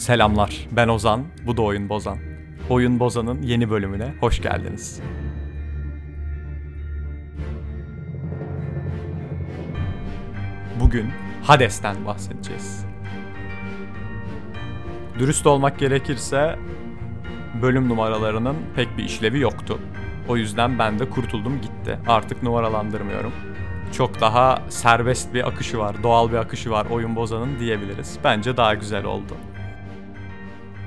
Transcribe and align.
Selamlar, 0.00 0.66
ben 0.70 0.88
Ozan, 0.88 1.24
bu 1.46 1.56
da 1.56 1.62
Oyun 1.62 1.88
Bozan. 1.88 2.18
Oyun 2.70 3.00
Bozan'ın 3.00 3.42
yeni 3.42 3.70
bölümüne 3.70 4.14
hoş 4.20 4.42
geldiniz. 4.42 5.00
Bugün 10.80 11.06
Hades'ten 11.42 12.06
bahsedeceğiz. 12.06 12.86
Dürüst 15.18 15.46
olmak 15.46 15.78
gerekirse 15.78 16.58
bölüm 17.62 17.88
numaralarının 17.88 18.56
pek 18.76 18.98
bir 18.98 19.04
işlevi 19.04 19.40
yoktu. 19.40 19.78
O 20.28 20.36
yüzden 20.36 20.78
ben 20.78 20.98
de 20.98 21.10
kurtuldum 21.10 21.60
gitti. 21.60 21.98
Artık 22.08 22.42
numaralandırmıyorum. 22.42 23.32
Çok 23.92 24.20
daha 24.20 24.62
serbest 24.68 25.34
bir 25.34 25.48
akışı 25.48 25.78
var, 25.78 26.02
doğal 26.02 26.30
bir 26.30 26.36
akışı 26.36 26.70
var 26.70 26.86
oyun 26.90 27.16
bozanın 27.16 27.58
diyebiliriz. 27.58 28.18
Bence 28.24 28.56
daha 28.56 28.74
güzel 28.74 29.04
oldu 29.04 29.36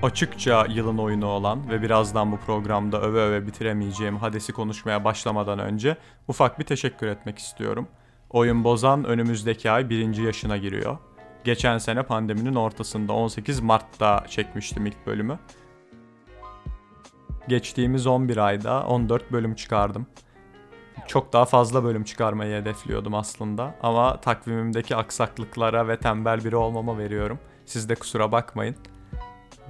açıkça 0.04 0.66
yılın 0.70 0.98
oyunu 0.98 1.26
olan 1.26 1.70
ve 1.70 1.82
birazdan 1.82 2.32
bu 2.32 2.38
programda 2.38 3.02
öve 3.02 3.22
öve 3.22 3.48
bitiremeyeceğim 3.48 4.18
Hades'i 4.18 4.54
konuşmaya 4.54 5.04
başlamadan 5.04 5.60
önce 5.60 5.98
ufak 6.28 6.60
bir 6.60 6.64
teşekkür 6.64 7.08
etmek 7.08 7.38
istiyorum. 7.38 7.88
Oyun 8.30 8.64
Bozan 8.64 9.04
önümüzdeki 9.04 9.72
ay 9.72 9.90
birinci 9.90 10.22
yaşına 10.22 10.58
giriyor. 10.58 10.98
Geçen 11.44 11.78
sene 11.78 12.04
pandeminin 12.04 12.56
ortasında 12.56 13.14
18 13.14 13.60
Mart'ta 13.60 14.26
çekmiştim 14.28 14.86
ilk 14.86 15.08
bölümü. 15.08 15.40
Geçtiğimiz 17.48 18.08
11 18.08 18.38
ayda 18.38 18.88
14 18.88 19.32
bölüm 19.32 19.56
çıkardım. 19.56 20.08
Çok 21.08 21.34
daha 21.34 21.46
fazla 21.46 21.84
bölüm 21.84 22.04
çıkarmayı 22.04 22.62
hedefliyordum 22.62 23.16
aslında 23.16 23.76
ama 23.84 24.22
takvimimdeki 24.22 24.96
aksaklıklara 24.96 25.88
ve 25.88 25.98
tembel 25.98 26.46
biri 26.46 26.56
olmama 26.56 26.98
veriyorum. 26.98 27.40
Siz 27.66 27.90
de 27.90 27.96
kusura 27.96 28.32
bakmayın 28.32 28.76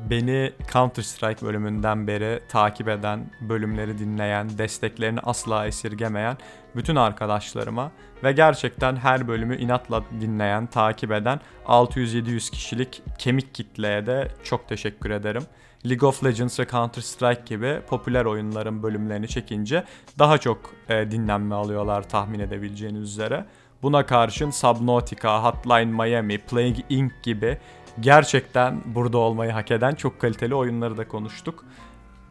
beni 0.10 0.54
Counter 0.74 1.04
Strike 1.04 1.46
bölümünden 1.46 2.08
beri 2.08 2.40
takip 2.50 2.88
eden, 2.88 3.32
bölümleri 3.42 3.98
dinleyen, 3.98 4.58
desteklerini 4.58 5.20
asla 5.20 5.68
esirgemeyen 5.68 6.38
bütün 6.76 6.96
arkadaşlarıma 6.96 7.92
ve 8.24 8.32
gerçekten 8.32 8.96
her 8.96 9.28
bölümü 9.28 9.58
inatla 9.58 10.04
dinleyen, 10.22 10.66
takip 10.66 11.12
eden 11.12 11.40
600-700 11.66 12.52
kişilik 12.52 13.02
kemik 13.20 13.54
kitleye 13.54 14.06
de 14.06 14.28
çok 14.44 14.68
teşekkür 14.68 15.10
ederim. 15.10 15.44
League 15.90 16.10
of 16.10 16.24
Legends 16.24 16.60
ve 16.60 16.68
Counter 16.68 17.02
Strike 17.02 17.42
gibi 17.46 17.82
popüler 17.88 18.26
oyunların 18.26 18.84
bölümlerini 18.84 19.28
çekince 19.28 19.84
daha 20.20 20.38
çok 20.38 20.60
e, 20.90 21.12
dinlenme 21.12 21.56
alıyorlar 21.56 22.10
tahmin 22.10 22.40
edebileceğiniz 22.40 23.02
üzere. 23.02 23.46
Buna 23.84 24.06
karşın 24.06 24.50
Subnautica, 24.50 25.44
Hotline 25.44 25.86
Miami, 25.86 26.38
Plague 26.38 26.84
Inc. 26.90 27.12
gibi 27.24 27.58
gerçekten 28.00 28.82
burada 28.86 29.18
olmayı 29.18 29.52
hak 29.52 29.72
eden 29.72 29.96
çok 29.96 30.20
kaliteli 30.20 30.56
oyunları 30.56 30.98
da 30.98 31.08
konuştuk. 31.08 31.66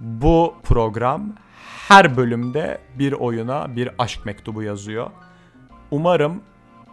Bu 0.00 0.55
program 0.62 1.33
her 1.89 2.17
bölümde 2.17 2.78
bir 2.98 3.12
oyuna 3.12 3.77
bir 3.77 3.91
aşk 3.98 4.27
mektubu 4.27 4.62
yazıyor. 4.62 5.11
Umarım 5.91 6.42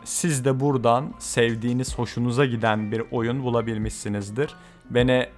siz 0.03 0.45
de 0.45 0.59
buradan 0.59 1.13
sevdiğiniz, 1.19 1.97
hoşunuza 1.97 2.45
giden 2.45 2.91
bir 2.91 3.03
oyun 3.11 3.43
bulabilmişsinizdir. 3.43 4.55
Beni 4.89 5.29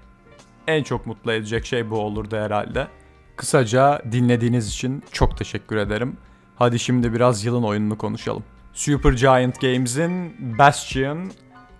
en 0.67 0.83
çok 0.83 1.05
mutlu 1.05 1.31
edecek 1.31 1.65
şey 1.65 1.89
bu 1.89 1.99
olurdu 1.99 2.37
herhalde. 2.37 2.87
Kısaca 3.35 4.01
dinlediğiniz 4.11 4.67
için 4.67 5.03
çok 5.11 5.37
teşekkür 5.37 5.77
ederim. 5.77 6.17
Hadi 6.55 6.79
şimdi 6.79 7.13
biraz 7.13 7.45
yılın 7.45 7.63
oyununu 7.63 7.97
konuşalım. 7.97 8.43
Super 8.73 9.11
Giant 9.11 9.61
Games'in 9.61 10.35
Bastion 10.57 11.31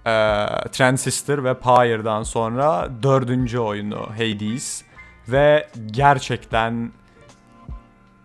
e, 0.06 0.14
Transistor 0.72 1.44
ve 1.44 1.60
Pyre'dan 1.60 2.24
sonra 2.24 2.90
dördüncü 3.04 3.60
oyunu 3.60 4.10
Hades 4.18 4.84
ve 5.28 5.68
gerçekten 5.92 6.92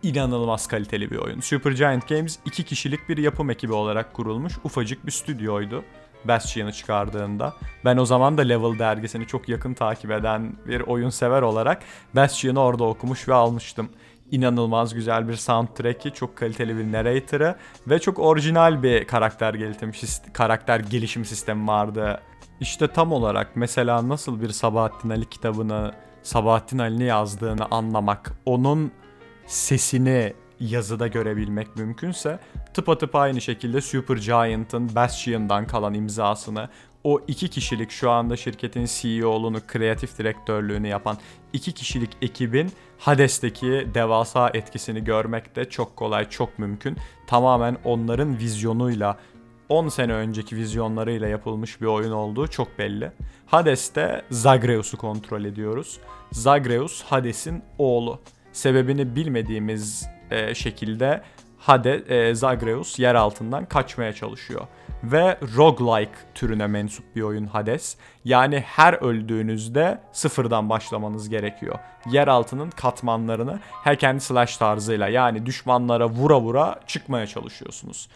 inanılmaz 0.02 0.66
kaliteli 0.66 1.10
bir 1.10 1.16
oyun. 1.16 1.40
Supergiant 1.40 2.08
Games 2.08 2.38
iki 2.44 2.64
kişilik 2.64 3.08
bir 3.08 3.16
yapım 3.16 3.50
ekibi 3.50 3.72
olarak 3.72 4.14
kurulmuş 4.14 4.52
ufacık 4.64 5.06
bir 5.06 5.12
stüdyoydu. 5.12 5.84
Bastion'ı 6.24 6.72
çıkardığında. 6.72 7.54
Ben 7.84 7.96
o 7.96 8.04
zaman 8.04 8.38
da 8.38 8.42
Level 8.42 8.78
dergisini 8.78 9.26
çok 9.26 9.48
yakın 9.48 9.74
takip 9.74 10.10
eden 10.10 10.52
bir 10.68 10.80
oyun 10.80 11.10
sever 11.10 11.42
olarak 11.42 11.82
Bastion'ı 12.14 12.60
orada 12.60 12.84
okumuş 12.84 13.28
ve 13.28 13.34
almıştım 13.34 13.88
inanılmaz 14.30 14.94
güzel 14.94 15.28
bir 15.28 15.34
soundtrack'i, 15.34 16.10
çok 16.10 16.36
kaliteli 16.36 16.78
bir 16.78 16.92
narrator'ı 16.92 17.56
ve 17.86 17.98
çok 17.98 18.18
orijinal 18.18 18.82
bir 18.82 19.04
karakter 19.04 19.54
gelişim 19.54 19.92
karakter 20.32 20.80
gelişim 20.80 21.24
sistemi 21.24 21.66
vardı. 21.66 22.20
İşte 22.60 22.88
tam 22.88 23.12
olarak 23.12 23.56
mesela 23.56 24.08
nasıl 24.08 24.40
bir 24.40 24.48
Sabahattin 24.48 25.10
Ali 25.10 25.28
kitabını 25.28 25.92
Sabahattin 26.22 26.78
Ali'ni 26.78 27.04
yazdığını 27.04 27.66
anlamak, 27.70 28.32
onun 28.46 28.92
sesini 29.46 30.32
yazıda 30.60 31.06
görebilmek 31.06 31.76
mümkünse 31.76 32.38
tıpatıp 32.74 33.14
aynı 33.14 33.40
şekilde 33.40 33.80
Super 33.80 34.16
Giant'ın 34.16 34.94
Bastion'dan 34.94 35.66
kalan 35.66 35.94
imzasını 35.94 36.68
o 37.04 37.20
iki 37.28 37.48
kişilik 37.48 37.90
şu 37.90 38.10
anda 38.10 38.36
şirketin 38.36 38.86
CEO'luğunu, 38.86 39.60
kreatif 39.66 40.18
direktörlüğünü 40.18 40.88
yapan 40.88 41.18
iki 41.52 41.72
kişilik 41.72 42.10
ekibin 42.22 42.72
Hades'teki 42.98 43.86
devasa 43.94 44.50
etkisini 44.54 45.04
görmek 45.04 45.56
de 45.56 45.64
çok 45.64 45.96
kolay, 45.96 46.28
çok 46.28 46.58
mümkün. 46.58 46.96
Tamamen 47.26 47.76
onların 47.84 48.38
vizyonuyla 48.38 49.18
10 49.68 49.88
sene 49.88 50.12
önceki 50.12 50.56
vizyonlarıyla 50.56 51.28
yapılmış 51.28 51.80
bir 51.80 51.86
oyun 51.86 52.12
olduğu 52.12 52.48
çok 52.48 52.78
belli. 52.78 53.12
Hades'te 53.46 54.22
Zagreus'u 54.30 54.96
kontrol 54.96 55.44
ediyoruz. 55.44 55.98
Zagreus 56.32 57.02
Hades'in 57.02 57.62
oğlu. 57.78 58.20
Sebebini 58.52 59.16
bilmediğimiz 59.16 60.06
e, 60.30 60.54
şekilde 60.54 61.22
Hade, 61.58 61.94
e, 61.94 62.34
Zagreus 62.34 62.98
yer 62.98 63.14
altından 63.14 63.64
kaçmaya 63.64 64.12
çalışıyor 64.12 64.66
ve 65.04 65.38
roguelike 65.56 66.12
türüne 66.34 66.66
mensup 66.66 67.16
bir 67.16 67.22
oyun 67.22 67.46
Hades. 67.46 67.96
Yani 68.24 68.60
her 68.60 68.92
öldüğünüzde 68.92 70.00
sıfırdan 70.12 70.70
başlamanız 70.70 71.28
gerekiyor. 71.28 71.78
Yeraltının 72.10 72.70
katmanlarını 72.70 73.60
hack 73.72 74.04
and 74.04 74.20
slash 74.20 74.56
tarzıyla 74.56 75.08
yani 75.08 75.46
düşmanlara 75.46 76.08
vura 76.08 76.40
vura 76.40 76.80
çıkmaya 76.86 77.26
çalışıyorsunuz. 77.26 78.08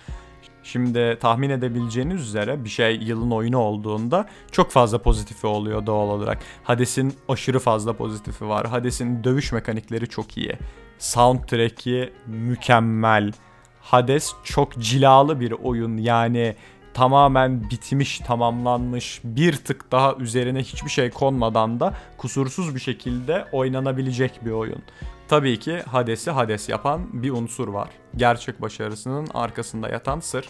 Şimdi 0.63 1.19
tahmin 1.21 1.51
edebileceğiniz 1.51 2.23
üzere 2.23 2.65
bir 2.65 2.69
şey 2.69 2.97
yılın 2.97 3.31
oyunu 3.31 3.59
olduğunda 3.59 4.27
çok 4.53 4.71
fazla 4.71 4.99
pozitifi 4.99 5.47
oluyor 5.47 5.87
doğal 5.87 6.09
olarak. 6.09 6.39
Hades'in 6.65 7.15
aşırı 7.29 7.59
fazla 7.59 7.93
pozitifi 7.93 8.49
var. 8.49 8.67
Hades'in 8.67 9.25
dövüş 9.25 9.53
mekanikleri 9.53 10.09
çok 10.09 10.37
iyi. 10.37 10.53
Soundtrack'i 10.99 12.13
mükemmel. 12.27 13.33
Hades 13.81 14.33
çok 14.45 14.79
cilalı 14.79 15.41
bir 15.41 15.53
oyun 15.53 15.97
yani 15.97 16.57
tamamen 16.95 17.71
bitmiş, 17.71 18.19
tamamlanmış, 18.19 19.21
bir 19.25 19.57
tık 19.57 19.93
daha 19.93 20.15
üzerine 20.15 20.61
hiçbir 20.61 20.91
şey 20.91 21.11
konmadan 21.11 21.81
da 21.81 21.95
kusursuz 22.19 22.75
bir 22.75 22.81
şekilde 22.81 23.45
oynanabilecek 23.53 24.45
bir 24.45 24.51
oyun. 24.51 24.83
Tabii 25.31 25.59
ki 25.59 25.83
Hades'i 25.83 26.31
Hades 26.31 26.69
yapan 26.69 27.23
bir 27.23 27.31
unsur 27.31 27.69
var. 27.69 27.89
Gerçek 28.17 28.63
başarısının 28.63 29.29
arkasında 29.35 29.89
yatan 29.89 30.21
sır. 30.21 30.49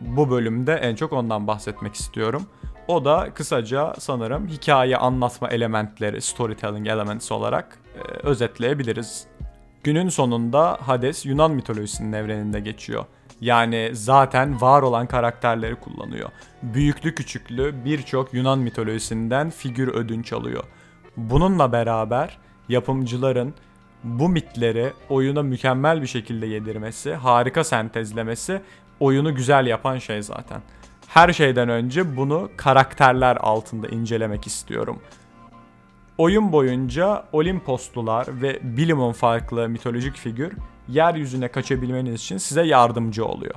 Bu 0.00 0.30
bölümde 0.30 0.74
en 0.74 0.94
çok 0.94 1.12
ondan 1.12 1.46
bahsetmek 1.46 1.94
istiyorum. 1.94 2.46
O 2.88 3.04
da 3.04 3.28
kısaca 3.34 3.94
sanırım 3.98 4.48
hikaye 4.48 4.96
anlatma 4.96 5.48
elementleri, 5.48 6.22
storytelling 6.22 6.88
elements 6.88 7.32
olarak 7.32 7.78
e, 7.94 7.98
özetleyebiliriz. 8.26 9.26
Günün 9.84 10.08
sonunda 10.08 10.78
Hades 10.80 11.26
Yunan 11.26 11.50
mitolojisinin 11.50 12.12
evreninde 12.12 12.60
geçiyor. 12.60 13.04
Yani 13.40 13.90
zaten 13.92 14.60
var 14.60 14.82
olan 14.82 15.06
karakterleri 15.06 15.74
kullanıyor. 15.74 16.30
Büyüklü 16.62 17.14
küçüklü 17.14 17.84
birçok 17.84 18.34
Yunan 18.34 18.58
mitolojisinden 18.58 19.50
figür 19.50 19.88
ödünç 19.88 20.32
alıyor. 20.32 20.64
Bununla 21.16 21.72
beraber 21.72 22.38
yapımcıların 22.68 23.54
bu 24.04 24.28
mitleri 24.28 24.92
oyuna 25.08 25.42
mükemmel 25.42 26.02
bir 26.02 26.06
şekilde 26.06 26.46
yedirmesi, 26.46 27.14
harika 27.14 27.64
sentezlemesi 27.64 28.60
oyunu 29.00 29.34
güzel 29.34 29.66
yapan 29.66 29.98
şey 29.98 30.22
zaten. 30.22 30.62
Her 31.08 31.32
şeyden 31.32 31.68
önce 31.68 32.16
bunu 32.16 32.50
karakterler 32.56 33.36
altında 33.36 33.88
incelemek 33.88 34.46
istiyorum. 34.46 35.00
Oyun 36.18 36.52
boyunca 36.52 37.24
Olimposlular 37.32 38.42
ve 38.42 38.58
bilimin 38.62 39.12
farklı 39.12 39.68
mitolojik 39.68 40.16
figür 40.16 40.52
yeryüzüne 40.88 41.48
kaçabilmeniz 41.48 42.14
için 42.14 42.38
size 42.38 42.62
yardımcı 42.62 43.26
oluyor. 43.26 43.54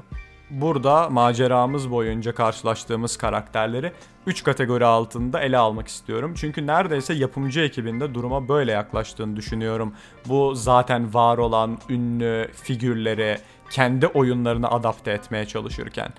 Burada 0.54 1.10
maceramız 1.10 1.92
boyunca 1.92 2.36
karşılaştığımız 2.36 3.18
karakterleri 3.18 3.92
3 4.26 4.44
kategori 4.44 4.86
altında 4.86 5.40
ele 5.40 5.58
almak 5.58 5.88
istiyorum. 5.88 6.34
Çünkü 6.38 6.68
neredeyse 6.68 7.14
yapımcı 7.14 7.60
ekibinde 7.62 8.14
duruma 8.14 8.48
böyle 8.48 8.72
yaklaştığını 8.72 9.36
düşünüyorum. 9.36 9.94
Bu 10.28 10.56
zaten 10.56 11.14
var 11.14 11.38
olan 11.38 11.78
ünlü 11.90 12.52
figürleri 12.64 13.38
kendi 13.70 14.08
oyunlarına 14.08 14.68
adapte 14.68 15.12
etmeye 15.12 15.46
çalışırken. 15.46 16.10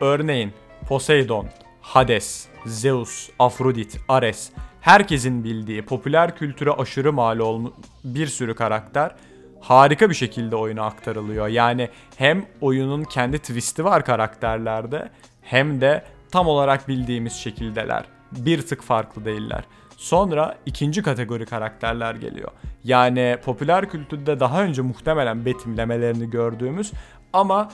Örneğin 0.00 0.52
Poseidon, 0.88 1.46
Hades, 1.80 2.48
Zeus, 2.66 3.28
Afrodit, 3.38 4.00
Ares 4.08 4.50
herkesin 4.80 5.44
bildiği, 5.44 5.82
popüler 5.82 6.36
kültüre 6.36 6.70
aşırı 6.70 7.12
mal 7.12 7.38
olmuş 7.38 7.72
bir 8.04 8.26
sürü 8.26 8.54
karakter 8.54 9.14
harika 9.60 10.10
bir 10.10 10.14
şekilde 10.14 10.56
oyuna 10.56 10.82
aktarılıyor. 10.82 11.48
Yani 11.48 11.88
hem 12.16 12.46
oyunun 12.60 13.04
kendi 13.04 13.38
twisti 13.38 13.84
var 13.84 14.04
karakterlerde 14.04 15.10
hem 15.42 15.80
de 15.80 16.04
tam 16.30 16.46
olarak 16.46 16.88
bildiğimiz 16.88 17.32
şekildeler. 17.32 18.04
Bir 18.32 18.66
tık 18.66 18.82
farklı 18.82 19.24
değiller. 19.24 19.64
Sonra 19.96 20.56
ikinci 20.66 21.02
kategori 21.02 21.46
karakterler 21.46 22.14
geliyor. 22.14 22.50
Yani 22.84 23.36
popüler 23.44 23.88
kültürde 23.88 24.40
daha 24.40 24.62
önce 24.62 24.82
muhtemelen 24.82 25.44
betimlemelerini 25.44 26.30
gördüğümüz 26.30 26.92
ama 27.32 27.68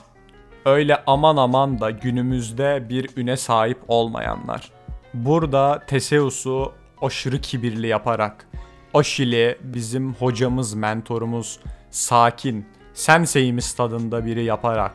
öyle 0.64 1.02
aman 1.06 1.36
aman 1.36 1.80
da 1.80 1.90
günümüzde 1.90 2.86
bir 2.88 3.10
üne 3.16 3.36
sahip 3.36 3.78
olmayanlar. 3.88 4.70
Burada 5.14 5.82
Teseus'u 5.86 6.72
aşırı 7.02 7.40
kibirli 7.40 7.86
yaparak, 7.86 8.46
Aşil'i 8.94 9.58
bizim 9.62 10.14
hocamız, 10.14 10.74
mentorumuz, 10.74 11.60
sakin, 11.90 12.66
senseyimiz 12.94 13.74
tadında 13.74 14.26
biri 14.26 14.44
yaparak, 14.44 14.94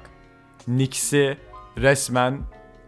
Nix'i 0.67 1.37
resmen 1.77 2.41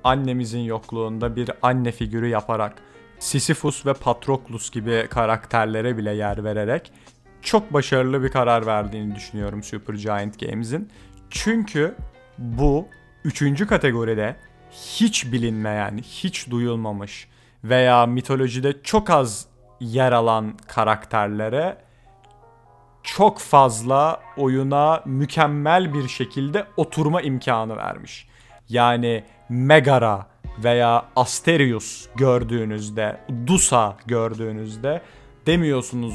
annemizin 0.04 0.60
yokluğunda 0.60 1.36
bir 1.36 1.52
anne 1.62 1.92
figürü 1.92 2.28
yaparak, 2.28 2.74
Sisyphus 3.20 3.86
ve 3.86 3.94
Patroklos 3.94 4.72
gibi 4.72 5.08
karakterlere 5.10 5.98
bile 5.98 6.12
yer 6.12 6.44
vererek 6.44 6.92
çok 7.42 7.74
başarılı 7.74 8.24
bir 8.24 8.30
karar 8.30 8.66
verdiğini 8.66 9.16
düşünüyorum 9.16 9.64
Supergiant 9.64 10.40
Games'in. 10.40 10.90
Çünkü 11.30 11.96
bu 12.38 12.88
üçüncü 13.24 13.68
kategoride 13.68 14.36
hiç 14.72 15.32
bilinmeyen, 15.32 15.98
hiç 15.98 16.50
duyulmamış 16.50 17.28
veya 17.64 18.06
mitolojide 18.06 18.84
çok 18.84 19.10
az 19.10 19.46
yer 19.80 20.12
alan 20.12 20.58
karakterlere 20.68 21.78
çok 23.04 23.40
fazla 23.40 24.20
oyuna 24.38 25.02
mükemmel 25.06 25.94
bir 25.94 26.08
şekilde 26.08 26.66
oturma 26.78 27.22
imkanı 27.22 27.78
vermiş. 27.78 28.28
Yani 28.70 29.24
Megara 29.50 30.28
veya 30.64 31.06
Asterius 31.16 32.08
gördüğünüzde, 32.16 33.18
Dusa 33.48 33.98
gördüğünüzde 34.06 35.02
demiyorsunuz 35.46 36.14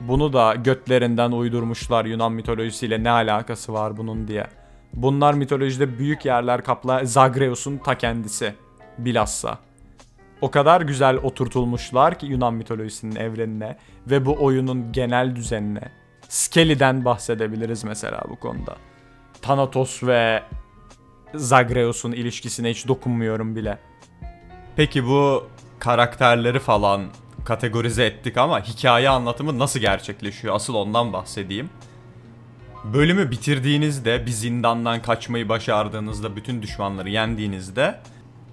bunu 0.00 0.32
da 0.32 0.54
götlerinden 0.54 1.32
uydurmuşlar 1.32 2.04
Yunan 2.04 2.32
mitolojisiyle 2.32 3.04
ne 3.04 3.10
alakası 3.10 3.72
var 3.72 3.96
bunun 3.96 4.28
diye. 4.28 4.46
Bunlar 4.94 5.34
mitolojide 5.34 5.98
büyük 5.98 6.24
yerler 6.24 6.64
kapla 6.64 7.04
Zagreus'un 7.04 7.76
ta 7.76 7.98
kendisi 7.98 8.54
bilhassa. 8.98 9.58
O 10.40 10.50
kadar 10.50 10.80
güzel 10.80 11.16
oturtulmuşlar 11.16 12.18
ki 12.18 12.26
Yunan 12.26 12.54
mitolojisinin 12.54 13.16
evrenine 13.16 13.76
ve 14.06 14.26
bu 14.26 14.36
oyunun 14.44 14.92
genel 14.92 15.36
düzenine. 15.36 16.01
Skelly'den 16.32 17.04
bahsedebiliriz 17.04 17.84
mesela 17.84 18.22
bu 18.28 18.36
konuda. 18.36 18.76
Thanatos 19.42 20.02
ve 20.02 20.42
Zagreus'un 21.34 22.12
ilişkisine 22.12 22.70
hiç 22.70 22.88
dokunmuyorum 22.88 23.56
bile. 23.56 23.78
Peki 24.76 25.06
bu 25.06 25.48
karakterleri 25.78 26.58
falan 26.58 27.04
kategorize 27.44 28.04
ettik 28.04 28.36
ama 28.36 28.60
hikaye 28.60 29.08
anlatımı 29.08 29.58
nasıl 29.58 29.80
gerçekleşiyor? 29.80 30.54
Asıl 30.54 30.74
ondan 30.74 31.12
bahsedeyim. 31.12 31.70
Bölümü 32.84 33.30
bitirdiğinizde, 33.30 34.26
bir 34.26 34.30
zindandan 34.30 35.02
kaçmayı 35.02 35.48
başardığınızda, 35.48 36.36
bütün 36.36 36.62
düşmanları 36.62 37.10
yendiğinizde 37.10 38.00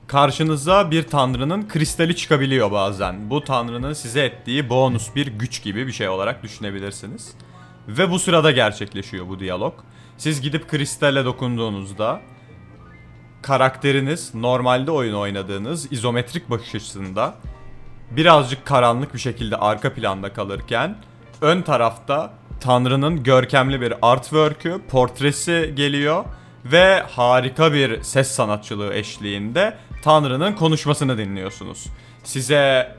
karşınıza 0.08 0.92
bir 0.92 1.04
tanrının 1.04 1.68
kristali 1.68 2.16
çıkabiliyor 2.16 2.72
bazen. 2.72 3.30
Bu 3.30 3.44
tanrının 3.44 3.94
size 3.94 4.26
ettiği 4.26 4.70
bonus 4.70 5.16
bir 5.16 5.28
güç 5.28 5.64
gibi 5.64 5.88
bir 5.88 5.92
şey 5.92 6.10
olarak 6.10 6.44
düşünebilirsiniz. 6.44 7.36
Ve 7.98 8.12
bu 8.12 8.20
sırada 8.20 8.52
gerçekleşiyor 8.52 9.28
bu 9.28 9.40
diyalog. 9.40 9.74
Siz 10.18 10.42
gidip 10.42 10.68
kristale 10.68 11.26
dokunduğunuzda 11.26 12.22
karakteriniz 13.42 14.36
normalde 14.36 14.92
oyun 14.92 15.14
oynadığınız 15.14 15.92
izometrik 15.92 16.50
bakış 16.50 16.76
açısında 16.76 17.36
birazcık 18.12 18.66
karanlık 18.66 19.14
bir 19.14 19.20
şekilde 19.20 19.56
arka 19.56 19.94
planda 19.94 20.34
kalırken 20.34 20.96
ön 21.42 21.62
tarafta 21.62 22.34
Tanrı'nın 22.62 23.24
görkemli 23.24 23.82
bir 23.82 23.94
artwork'ü, 24.02 24.82
portresi 24.90 25.74
geliyor 25.76 26.26
ve 26.66 27.04
harika 27.10 27.74
bir 27.74 28.04
ses 28.04 28.32
sanatçılığı 28.32 28.94
eşliğinde 28.94 29.78
Tanrı'nın 30.04 30.54
konuşmasını 30.54 31.18
dinliyorsunuz. 31.18 31.86
Size 32.24 32.96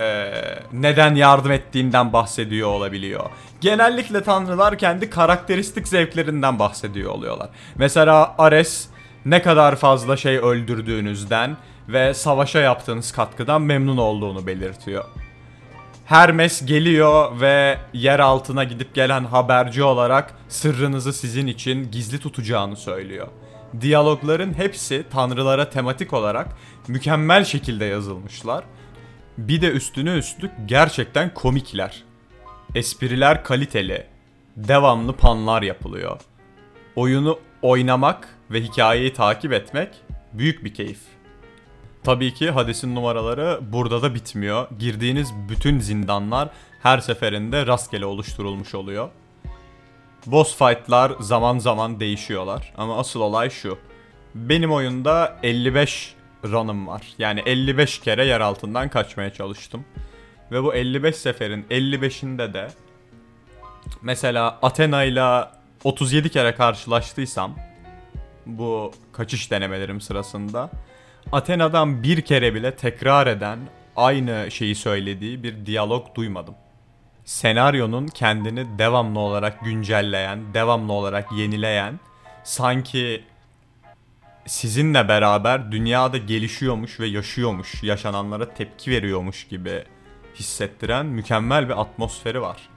e, 0.00 0.32
neden 0.72 1.14
yardım 1.14 1.52
ettiğinden 1.52 2.12
bahsediyor 2.12 2.68
olabiliyor. 2.68 3.24
Genellikle 3.60 4.22
tanrılar 4.22 4.78
kendi 4.78 5.10
karakteristik 5.10 5.88
zevklerinden 5.88 6.58
bahsediyor 6.58 7.10
oluyorlar. 7.12 7.48
Mesela 7.76 8.34
Ares 8.38 8.88
ne 9.26 9.42
kadar 9.42 9.76
fazla 9.76 10.16
şey 10.16 10.36
öldürdüğünüzden 10.36 11.56
ve 11.88 12.14
savaşa 12.14 12.60
yaptığınız 12.60 13.12
katkıdan 13.12 13.62
memnun 13.62 13.96
olduğunu 13.96 14.46
belirtiyor. 14.46 15.04
Hermes 16.04 16.66
geliyor 16.66 17.40
ve 17.40 17.78
yer 17.92 18.18
altına 18.18 18.64
gidip 18.64 18.94
gelen 18.94 19.24
haberci 19.24 19.82
olarak 19.82 20.34
sırrınızı 20.48 21.12
sizin 21.12 21.46
için 21.46 21.90
gizli 21.90 22.18
tutacağını 22.18 22.76
söylüyor. 22.76 23.28
Diyalogların 23.80 24.54
hepsi 24.58 25.04
tanrılara 25.12 25.70
tematik 25.70 26.12
olarak 26.12 26.48
mükemmel 26.88 27.44
şekilde 27.44 27.84
yazılmışlar. 27.84 28.64
Bir 29.38 29.60
de 29.60 29.70
üstüne 29.70 30.14
üstlük 30.14 30.50
gerçekten 30.66 31.34
komikler. 31.34 32.02
Espriler 32.74 33.44
kaliteli. 33.44 34.06
Devamlı 34.56 35.12
panlar 35.16 35.62
yapılıyor. 35.62 36.20
Oyunu 36.96 37.38
oynamak 37.62 38.28
ve 38.50 38.62
hikayeyi 38.62 39.12
takip 39.12 39.52
etmek 39.52 39.88
büyük 40.32 40.64
bir 40.64 40.74
keyif. 40.74 41.00
Tabii 42.04 42.34
ki 42.34 42.50
Hades'in 42.50 42.94
numaraları 42.94 43.60
burada 43.72 44.02
da 44.02 44.14
bitmiyor. 44.14 44.68
Girdiğiniz 44.78 45.32
bütün 45.48 45.78
zindanlar 45.78 46.48
her 46.82 46.98
seferinde 46.98 47.66
rastgele 47.66 48.06
oluşturulmuş 48.06 48.74
oluyor. 48.74 49.08
Boss 50.26 50.58
fight'lar 50.58 51.12
zaman 51.20 51.58
zaman 51.58 52.00
değişiyorlar 52.00 52.72
ama 52.76 52.98
asıl 52.98 53.20
olay 53.20 53.50
şu. 53.50 53.78
Benim 54.34 54.72
oyunda 54.72 55.38
55 55.42 56.14
run'ım 56.44 56.86
var. 56.86 57.02
Yani 57.18 57.42
55 57.46 57.98
kere 57.98 58.24
yer 58.24 58.40
altından 58.40 58.88
kaçmaya 58.88 59.32
çalıştım. 59.32 59.84
Ve 60.52 60.62
bu 60.62 60.74
55 60.74 61.16
seferin 61.16 61.66
55'inde 61.70 62.54
de 62.54 62.68
mesela 64.02 64.58
Athena 64.62 65.04
ile 65.04 65.44
37 65.84 66.28
kere 66.28 66.54
karşılaştıysam 66.54 67.56
bu 68.46 68.92
kaçış 69.12 69.50
denemelerim 69.50 70.00
sırasında 70.00 70.70
Athena'dan 71.32 72.02
bir 72.02 72.20
kere 72.20 72.54
bile 72.54 72.76
tekrar 72.76 73.26
eden 73.26 73.58
aynı 73.96 74.50
şeyi 74.50 74.74
söylediği 74.74 75.42
bir 75.42 75.66
diyalog 75.66 76.14
duymadım. 76.14 76.54
Senaryonun 77.24 78.06
kendini 78.06 78.78
devamlı 78.78 79.20
olarak 79.20 79.64
güncelleyen, 79.64 80.54
devamlı 80.54 80.92
olarak 80.92 81.32
yenileyen, 81.32 82.00
sanki 82.44 83.24
sizinle 84.46 85.08
beraber 85.08 85.72
dünyada 85.72 86.18
gelişiyormuş 86.18 87.00
ve 87.00 87.06
yaşıyormuş, 87.06 87.82
yaşananlara 87.82 88.54
tepki 88.54 88.90
veriyormuş 88.90 89.48
gibi 89.48 89.84
hissettiren 90.34 91.06
mükemmel 91.06 91.68
bir 91.68 91.80
atmosferi 91.80 92.40
var. 92.40 92.68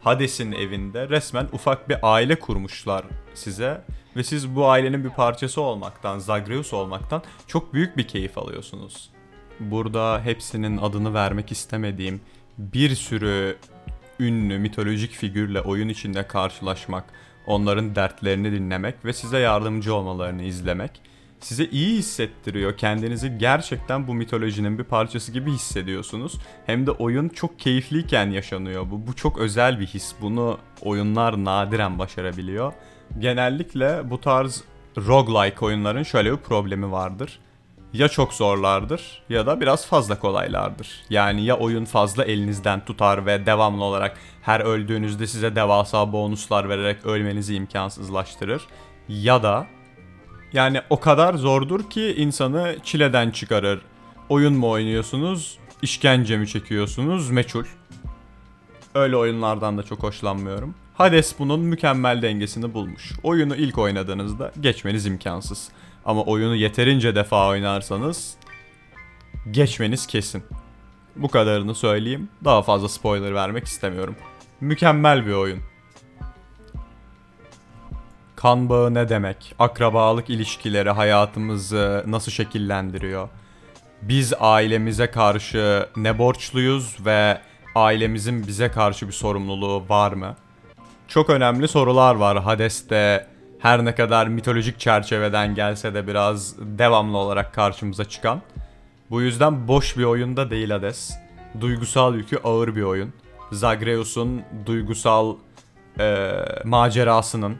Hades'in 0.00 0.52
evinde 0.52 1.08
resmen 1.08 1.48
ufak 1.52 1.88
bir 1.88 1.96
aile 2.02 2.38
kurmuşlar 2.38 3.04
size 3.34 3.84
ve 4.16 4.24
siz 4.24 4.56
bu 4.56 4.66
ailenin 4.68 5.04
bir 5.04 5.10
parçası 5.10 5.60
olmaktan, 5.60 6.18
Zagreus 6.18 6.72
olmaktan 6.72 7.22
çok 7.46 7.74
büyük 7.74 7.96
bir 7.96 8.08
keyif 8.08 8.38
alıyorsunuz. 8.38 9.10
Burada 9.60 10.20
hepsinin 10.24 10.76
adını 10.76 11.14
vermek 11.14 11.52
istemediğim 11.52 12.20
bir 12.58 12.94
sürü 12.94 13.56
ünlü 14.20 14.58
mitolojik 14.58 15.12
figürle 15.12 15.60
oyun 15.60 15.88
içinde 15.88 16.26
karşılaşmak, 16.26 17.04
onların 17.46 17.94
dertlerini 17.94 18.52
dinlemek 18.52 19.04
ve 19.04 19.12
size 19.12 19.38
yardımcı 19.38 19.94
olmalarını 19.94 20.42
izlemek 20.42 21.00
size 21.44 21.64
iyi 21.64 21.98
hissettiriyor. 21.98 22.76
Kendinizi 22.76 23.38
gerçekten 23.38 24.08
bu 24.08 24.14
mitolojinin 24.14 24.78
bir 24.78 24.84
parçası 24.84 25.32
gibi 25.32 25.52
hissediyorsunuz. 25.52 26.38
Hem 26.66 26.86
de 26.86 26.90
oyun 26.90 27.28
çok 27.28 27.58
keyifliyken 27.58 28.30
yaşanıyor 28.30 28.90
bu. 28.90 29.06
Bu 29.06 29.16
çok 29.16 29.38
özel 29.38 29.80
bir 29.80 29.86
his. 29.86 30.14
Bunu 30.20 30.58
oyunlar 30.82 31.44
nadiren 31.44 31.98
başarabiliyor. 31.98 32.72
Genellikle 33.18 34.10
bu 34.10 34.20
tarz 34.20 34.64
roguelike 34.96 35.64
oyunların 35.64 36.02
şöyle 36.02 36.32
bir 36.32 36.36
problemi 36.36 36.92
vardır. 36.92 37.38
Ya 37.92 38.08
çok 38.08 38.32
zorlardır 38.32 39.22
ya 39.28 39.46
da 39.46 39.60
biraz 39.60 39.86
fazla 39.86 40.18
kolaylardır. 40.18 41.02
Yani 41.10 41.44
ya 41.44 41.58
oyun 41.58 41.84
fazla 41.84 42.24
elinizden 42.24 42.84
tutar 42.84 43.26
ve 43.26 43.46
devamlı 43.46 43.84
olarak 43.84 44.18
her 44.42 44.60
öldüğünüzde 44.60 45.26
size 45.26 45.56
devasa 45.56 46.12
bonuslar 46.12 46.68
vererek 46.68 47.06
ölmenizi 47.06 47.54
imkansızlaştırır. 47.54 48.62
Ya 49.08 49.42
da 49.42 49.66
yani 50.54 50.80
o 50.90 51.00
kadar 51.00 51.34
zordur 51.34 51.90
ki 51.90 52.14
insanı 52.18 52.76
çileden 52.82 53.30
çıkarır. 53.30 53.80
Oyun 54.28 54.54
mu 54.54 54.70
oynuyorsunuz 54.70 55.58
işkence 55.82 56.36
mi 56.36 56.48
çekiyorsunuz 56.48 57.30
meçhul. 57.30 57.64
Öyle 58.94 59.16
oyunlardan 59.16 59.78
da 59.78 59.82
çok 59.82 60.02
hoşlanmıyorum. 60.02 60.74
Hades 60.94 61.38
bunun 61.38 61.60
mükemmel 61.60 62.22
dengesini 62.22 62.74
bulmuş. 62.74 63.12
Oyunu 63.22 63.56
ilk 63.56 63.78
oynadığınızda 63.78 64.52
geçmeniz 64.60 65.06
imkansız. 65.06 65.68
Ama 66.04 66.22
oyunu 66.22 66.54
yeterince 66.54 67.14
defa 67.14 67.48
oynarsanız 67.48 68.34
geçmeniz 69.50 70.06
kesin. 70.06 70.42
Bu 71.16 71.28
kadarını 71.28 71.74
söyleyeyim. 71.74 72.28
Daha 72.44 72.62
fazla 72.62 72.88
spoiler 72.88 73.34
vermek 73.34 73.64
istemiyorum. 73.64 74.16
Mükemmel 74.60 75.26
bir 75.26 75.32
oyun. 75.32 75.60
Kan 78.44 78.68
bağı 78.68 78.94
ne 78.94 79.08
demek? 79.08 79.54
Akrabalık 79.58 80.30
ilişkileri 80.30 80.90
hayatımızı 80.90 82.04
nasıl 82.06 82.32
şekillendiriyor? 82.32 83.28
Biz 84.02 84.32
ailemize 84.40 85.10
karşı 85.10 85.88
ne 85.96 86.18
borçluyuz 86.18 86.96
ve 87.06 87.40
ailemizin 87.74 88.46
bize 88.46 88.70
karşı 88.70 89.06
bir 89.06 89.12
sorumluluğu 89.12 89.88
var 89.88 90.12
mı? 90.12 90.36
Çok 91.08 91.30
önemli 91.30 91.68
sorular 91.68 92.14
var 92.14 92.42
Hades'te. 92.42 93.26
Her 93.58 93.84
ne 93.84 93.94
kadar 93.94 94.26
mitolojik 94.26 94.80
çerçeveden 94.80 95.54
gelse 95.54 95.94
de 95.94 96.06
biraz 96.06 96.54
devamlı 96.58 97.18
olarak 97.18 97.54
karşımıza 97.54 98.04
çıkan. 98.04 98.42
Bu 99.10 99.22
yüzden 99.22 99.68
boş 99.68 99.98
bir 99.98 100.04
oyunda 100.04 100.50
değil 100.50 100.70
Hades. 100.70 101.14
Duygusal 101.60 102.14
yükü 102.14 102.36
ağır 102.44 102.76
bir 102.76 102.82
oyun. 102.82 103.12
Zagreus'un 103.52 104.42
duygusal 104.66 105.36
e, 106.00 106.32
macerasının 106.64 107.56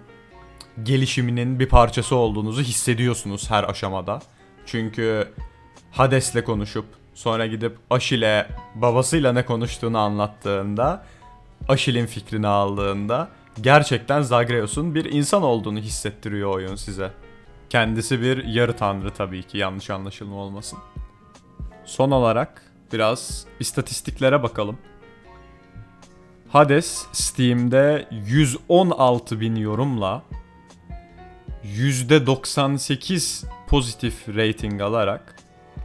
gelişiminin 0.83 1.61
bir 1.61 1.69
parçası 1.69 2.16
olduğunuzu 2.16 2.62
hissediyorsunuz 2.62 3.50
her 3.50 3.64
aşamada. 3.64 4.21
Çünkü 4.66 5.28
Hades'le 5.93 6.45
konuşup 6.45 6.85
sonra 7.14 7.47
gidip 7.47 7.76
Aşil'e 7.90 8.49
babasıyla 8.75 9.33
ne 9.33 9.45
konuştuğunu 9.45 9.99
anlattığında 9.99 11.04
Aşil'in 11.69 12.07
fikrini 12.07 12.47
aldığında 12.47 13.28
gerçekten 13.61 14.23
Zagreus'un 14.23 14.95
bir 14.95 15.04
insan 15.04 15.43
olduğunu 15.43 15.78
hissettiriyor 15.78 16.50
oyun 16.50 16.76
size. 16.76 17.11
Kendisi 17.71 18.21
bir 18.23 18.45
yarı 18.45 18.76
tanrı 18.76 19.11
tabii 19.11 19.43
ki 19.43 19.59
yanlış 19.59 19.90
anlaşılma 19.90 20.37
olmasın. 20.37 20.78
Son 21.85 22.11
olarak 22.11 22.62
biraz 22.93 23.47
istatistiklere 23.61 24.43
bakalım. 24.43 24.78
Hades 26.49 27.07
Steam'de 27.12 28.09
116 28.11 29.40
bin 29.40 29.57
yorumla 29.57 30.23
%98 31.64 33.44
pozitif 33.66 34.28
rating 34.28 34.83
alarak 34.83 35.37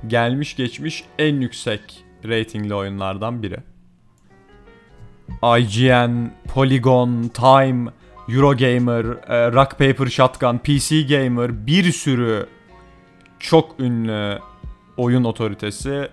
gelmiş 0.08 0.56
geçmiş 0.56 1.04
en 1.20 1.42
yüksek 1.42 2.06
ratingli 2.26 2.74
oyunlardan 2.74 3.44
biri. 3.44 3.58
IGN, 5.60 6.32
Polygon, 6.54 7.28
Time, 7.28 7.92
Eurogamer, 8.30 9.06
e, 9.06 9.52
Rock 9.52 9.72
Paper 9.72 10.08
Shotgun, 10.08 10.58
PC 10.58 11.02
Gamer 11.02 11.68
bir 11.68 11.92
sürü 11.92 12.48
çok 13.40 13.80
ünlü 13.80 14.40
oyun 14.98 15.24
otoritesi 15.24 16.10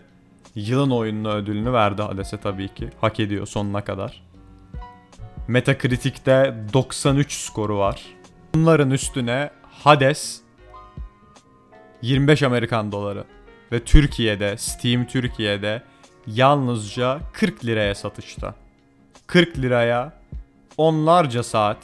yılın 0.55 0.91
oyununu 0.91 1.33
ödülünü 1.33 1.73
verdi 1.73 2.03
Hades'e 2.03 2.37
tabii 2.37 2.75
ki. 2.75 2.89
Hak 3.01 3.21
ediyor 3.21 3.47
sonuna 3.47 3.85
kadar. 3.85 4.23
Metacritic'te 5.49 6.55
93 6.73 7.33
skoru 7.33 7.79
var. 7.79 8.16
Bunların 8.57 8.91
üstüne 8.91 9.51
Hades 9.71 10.41
25 12.03 12.43
Amerikan 12.43 12.93
doları 12.93 13.25
ve 13.73 13.85
Türkiye'de 13.85 14.57
Steam 14.57 15.07
Türkiye'de 15.07 15.83
yalnızca 16.27 17.21
40 17.33 17.65
liraya 17.65 17.95
satışta. 17.95 18.55
40 19.27 19.59
liraya 19.59 20.13
onlarca 20.77 21.43
saat 21.43 21.77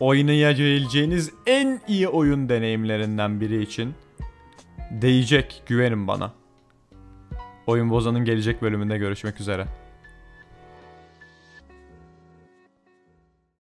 oynayabileceğiniz 0.00 1.30
en 1.46 1.80
iyi 1.88 2.08
oyun 2.08 2.48
deneyimlerinden 2.48 3.40
biri 3.40 3.62
için 3.62 3.94
değecek 4.90 5.62
güvenin 5.66 6.08
bana. 6.08 6.32
Oyun 7.66 7.90
Bozan'ın 7.90 8.24
gelecek 8.24 8.62
bölümünde 8.62 8.98
görüşmek 8.98 9.40
üzere. 9.40 9.66